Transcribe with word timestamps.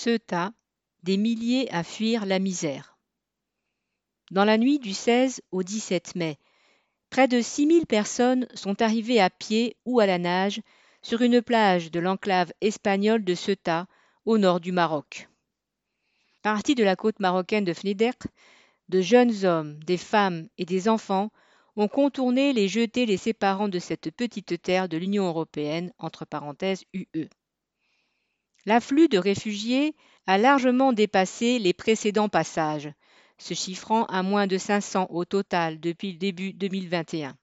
Ceuta, 0.00 0.52
des 1.02 1.16
milliers 1.16 1.68
à 1.72 1.82
fuir 1.82 2.24
la 2.24 2.38
misère. 2.38 2.96
Dans 4.30 4.44
la 4.44 4.56
nuit 4.56 4.78
du 4.78 4.94
16 4.94 5.42
au 5.50 5.64
17 5.64 6.14
mai, 6.14 6.38
près 7.10 7.26
de 7.26 7.40
6000 7.40 7.84
personnes 7.84 8.46
sont 8.54 8.80
arrivées 8.80 9.18
à 9.18 9.28
pied 9.28 9.76
ou 9.86 9.98
à 9.98 10.06
la 10.06 10.18
nage 10.18 10.62
sur 11.02 11.20
une 11.22 11.42
plage 11.42 11.90
de 11.90 11.98
l'enclave 11.98 12.52
espagnole 12.60 13.24
de 13.24 13.34
Ceuta, 13.34 13.88
au 14.24 14.38
nord 14.38 14.60
du 14.60 14.70
Maroc. 14.70 15.28
Partis 16.42 16.76
de 16.76 16.84
la 16.84 16.94
côte 16.94 17.18
marocaine 17.18 17.64
de 17.64 17.72
Fnidek, 17.72 18.22
de 18.88 19.00
jeunes 19.00 19.44
hommes, 19.44 19.82
des 19.82 19.98
femmes 19.98 20.48
et 20.58 20.64
des 20.64 20.88
enfants 20.88 21.32
ont 21.74 21.88
contourné 21.88 22.52
les 22.52 22.68
jetés 22.68 23.04
les 23.04 23.16
séparant 23.16 23.68
de 23.68 23.80
cette 23.80 24.12
petite 24.12 24.62
terre 24.62 24.88
de 24.88 24.96
l'Union 24.96 25.26
européenne, 25.26 25.92
entre 25.98 26.24
parenthèses 26.24 26.84
UE. 26.94 27.28
L'afflux 28.68 29.08
de 29.08 29.16
réfugiés 29.16 29.94
a 30.26 30.36
largement 30.36 30.92
dépassé 30.92 31.58
les 31.58 31.72
précédents 31.72 32.28
passages, 32.28 32.92
se 33.38 33.54
chiffrant 33.54 34.04
à 34.04 34.22
moins 34.22 34.46
de 34.46 34.58
500 34.58 35.06
au 35.08 35.24
total 35.24 35.80
depuis 35.80 36.12
le 36.12 36.18
début 36.18 36.52
2021. 36.52 37.34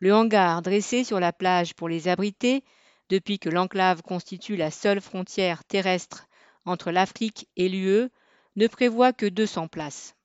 Le 0.00 0.12
hangar 0.12 0.60
dressé 0.62 1.04
sur 1.04 1.20
la 1.20 1.32
plage 1.32 1.74
pour 1.74 1.88
les 1.88 2.08
abriter, 2.08 2.64
depuis 3.08 3.38
que 3.38 3.50
l'enclave 3.50 4.02
constitue 4.02 4.56
la 4.56 4.72
seule 4.72 5.00
frontière 5.00 5.62
terrestre 5.62 6.26
entre 6.64 6.90
l'Afrique 6.90 7.48
et 7.56 7.68
l'UE, 7.68 8.08
ne 8.56 8.66
prévoit 8.66 9.12
que 9.12 9.26
200 9.26 9.68
places. 9.68 10.16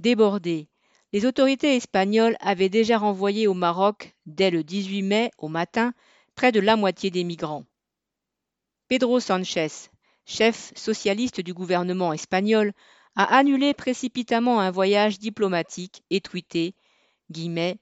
Débordées, 0.00 0.68
les 1.12 1.26
autorités 1.26 1.76
espagnoles 1.76 2.38
avaient 2.40 2.70
déjà 2.70 2.96
renvoyé 2.96 3.46
au 3.46 3.52
Maroc, 3.52 4.16
dès 4.24 4.50
le 4.50 4.64
18 4.64 5.02
mai 5.02 5.30
au 5.36 5.48
matin, 5.48 5.92
près 6.34 6.50
de 6.50 6.60
la 6.60 6.76
moitié 6.76 7.10
des 7.10 7.24
migrants. 7.24 7.66
Pedro 8.88 9.20
Sanchez, 9.20 9.90
chef 10.24 10.72
socialiste 10.74 11.42
du 11.42 11.52
gouvernement 11.52 12.14
espagnol, 12.14 12.72
a 13.16 13.36
annulé 13.36 13.74
précipitamment 13.74 14.60
un 14.60 14.70
voyage 14.70 15.18
diplomatique 15.18 16.02
et 16.08 16.22
tweeté 16.22 16.74
guillemets, 17.30 17.78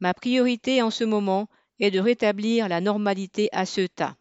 Ma 0.00 0.12
priorité 0.12 0.82
en 0.82 0.90
ce 0.90 1.04
moment 1.04 1.48
est 1.78 1.90
de 1.90 1.98
rétablir 1.98 2.68
la 2.68 2.82
normalité 2.82 3.48
à 3.52 3.64
Ceuta. 3.64 4.16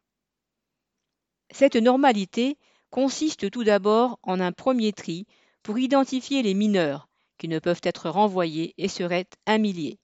Cette 1.52 1.76
normalité 1.76 2.58
consiste 2.90 3.52
tout 3.52 3.64
d'abord 3.66 4.18
en 4.24 4.40
un 4.40 4.52
premier 4.52 4.94
tri 4.94 5.26
pour 5.62 5.78
identifier 5.78 6.42
les 6.42 6.54
mineurs 6.54 7.10
qui 7.38 7.48
ne 7.48 7.60
peuvent 7.60 7.82
être 7.84 8.10
renvoyés 8.10 8.74
et 8.78 8.88
seraient 8.88 9.28
un 9.46 9.58
millier. 9.58 10.00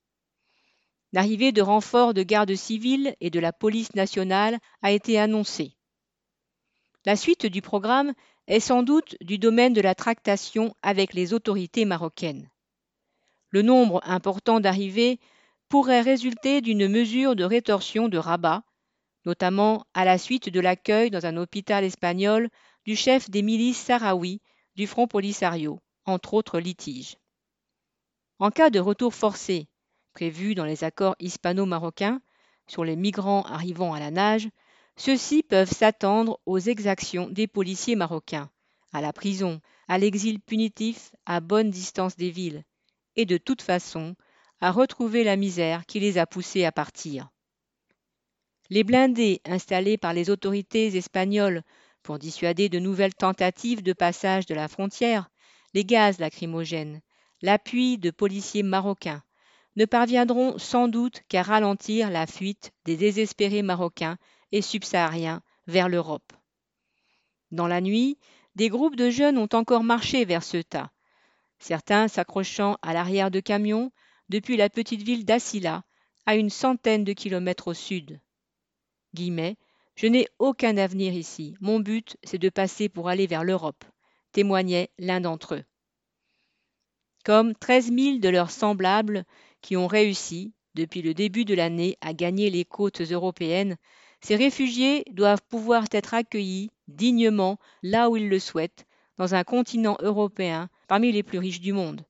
L'arrivée 1.14 1.52
de 1.52 1.62
renforts 1.62 2.14
de 2.14 2.24
gardes 2.24 2.56
civils 2.56 3.16
et 3.22 3.30
de 3.30 3.40
la 3.40 3.54
police 3.54 3.96
nationale 3.96 4.60
a 4.82 4.92
été 4.92 5.18
annoncée. 5.18 5.78
La 7.06 7.16
suite 7.16 7.46
du 7.46 7.62
programme 7.62 8.14
est 8.48 8.60
sans 8.60 8.82
doute 8.82 9.16
du 9.22 9.38
domaine 9.38 9.74
de 9.74 9.82
la 9.82 9.94
tractation 9.94 10.76
avec 10.82 11.14
les 11.14 11.34
autorités 11.34 11.86
marocaines. 11.86 12.50
Le 13.50 13.62
nombre 13.62 14.02
important 14.06 14.60
d'arrivées 14.60 15.20
pourrait 15.70 16.02
résulter 16.02 16.62
d'une 16.62 16.88
mesure 16.88 17.36
de 17.36 17.44
rétorsion 17.44 18.08
de 18.08 18.18
Rabat, 18.18 18.64
notamment 19.24 19.86
à 19.94 20.04
la 20.04 20.18
suite 20.18 20.50
de 20.50 20.60
l'accueil 20.60 21.12
dans 21.12 21.28
un 21.28 21.38
hôpital 21.38 21.84
espagnol 21.84 22.50
du 22.86 22.96
chef 22.96 23.30
des 23.30 23.44
milices 23.44 23.78
sahraouis 23.78 24.42
du 24.76 24.88
Front 24.88 25.08
Polisario, 25.08 25.80
entre 26.06 26.34
autres 26.34 26.60
litiges. 26.60 27.18
En 28.40 28.50
cas 28.50 28.72
de 28.72 28.80
retour 28.80 29.14
forcé, 29.14 29.68
prévu 30.14 30.56
dans 30.56 30.66
les 30.66 30.84
accords 30.84 31.16
hispano-marocains, 31.20 32.20
sur 32.68 32.84
les 32.84 32.96
migrants 32.96 33.44
arrivant 33.44 33.94
à 33.94 34.00
la 34.00 34.10
nage, 34.10 34.50
ceux-ci 34.98 35.44
peuvent 35.44 35.72
s'attendre 35.72 36.40
aux 36.46 36.60
exactions 36.60 37.30
des 37.30 37.48
policiers 37.48 37.96
marocains, 37.96 38.50
à 38.94 39.02
la 39.02 39.14
prison, 39.14 39.60
à 39.88 39.98
l'exil 39.98 40.40
punitif 40.40 41.12
à 41.26 41.40
bonne 41.42 41.70
distance 41.70 42.16
des 42.16 42.32
villes, 42.32 42.64
et 43.16 43.26
de 43.26 43.38
toute 43.38 43.62
façon 43.62 44.16
à 44.62 44.72
retrouver 44.72 45.24
la 45.24 45.36
misère 45.36 45.86
qui 45.86 46.00
les 46.00 46.18
a 46.18 46.26
poussés 46.26 46.66
à 46.66 46.72
partir. 46.72 47.30
Les 48.70 48.84
blindés 48.84 49.42
installés 49.46 49.98
par 49.98 50.14
les 50.14 50.30
autorités 50.30 50.96
espagnoles 50.96 51.62
pour 52.02 52.18
dissuader 52.18 52.70
de 52.70 52.80
nouvelles 52.80 53.14
tentatives 53.14 53.84
de 53.84 53.94
passage 53.94 54.46
de 54.46 54.56
la 54.56 54.68
frontière, 54.68 55.30
les 55.74 55.84
gaz 55.84 56.20
lacrymogènes, 56.20 57.02
l'appui 57.42 57.98
de 57.98 58.12
policiers 58.12 58.64
marocains, 58.64 59.24
ne 59.76 59.86
parviendront 59.86 60.58
sans 60.58 60.88
doute 60.88 61.22
qu'à 61.28 61.44
ralentir 61.44 62.10
la 62.10 62.26
fuite 62.28 62.72
des 62.86 62.96
désespérés 62.96 63.62
marocains 63.62 64.18
et 64.52 64.62
subsahariens 64.62 65.42
vers 65.68 65.90
l'Europe. 65.90 66.34
Dans 67.52 67.68
la 67.68 67.82
nuit, 67.82 68.18
des 68.56 68.70
groupes 68.70 68.96
de 68.96 69.10
jeunes 69.10 69.38
ont 69.38 69.50
encore 69.54 69.84
marché 69.84 70.26
vers 70.26 70.44
Ceuta, 70.44 70.92
certains 71.60 72.08
s'accrochant 72.08 72.78
à 72.82 72.94
l'arrière 72.94 73.32
de 73.32 73.40
camions 73.40 73.92
depuis 74.30 74.58
la 74.58 74.70
petite 74.70 75.02
ville 75.02 75.26
d'Assila, 75.26 75.84
à 76.26 76.36
une 76.36 76.50
centaine 76.50 77.04
de 77.04 77.14
kilomètres 77.14 77.68
au 77.68 77.74
sud. 77.74 78.20
Guillemets, 79.14 79.58
je 79.96 80.08
n'ai 80.08 80.28
aucun 80.40 80.78
avenir 80.78 81.14
ici. 81.14 81.56
Mon 81.62 81.80
but, 81.80 82.18
c'est 82.24 82.38
de 82.38 82.50
passer 82.50 82.90
pour 82.90 83.10
aller 83.10 83.28
vers 83.28 83.44
l'Europe, 83.44 83.86
témoignait 84.32 84.90
l'un 84.98 85.22
d'entre 85.22 85.56
eux. 85.56 85.64
Comme 87.24 87.56
13 87.56 87.94
000 87.94 88.18
de 88.18 88.30
leurs 88.30 88.52
semblables 88.52 89.26
qui 89.62 89.78
ont 89.78 89.88
réussi, 89.88 90.54
depuis 90.76 91.02
le 91.02 91.14
début 91.14 91.46
de 91.46 91.56
l'année, 91.56 91.98
à 92.02 92.14
gagner 92.14 92.50
les 92.50 92.66
côtes 92.66 93.02
européennes, 93.02 93.78
ces 94.22 94.36
réfugiés 94.36 95.04
doivent 95.12 95.42
pouvoir 95.50 95.86
être 95.92 96.14
accueillis 96.14 96.72
dignement 96.88 97.58
là 97.84 98.10
où 98.10 98.18
ils 98.18 98.30
le 98.30 98.40
souhaitent, 98.40 98.86
dans 99.18 99.36
un 99.36 99.44
continent 99.44 99.98
européen 100.02 100.70
parmi 100.88 101.12
les 101.12 101.24
plus 101.24 101.40
riches 101.40 101.62
du 101.62 101.74
monde. 101.74 102.06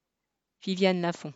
Viviane 0.63 1.01
Lafont. 1.01 1.33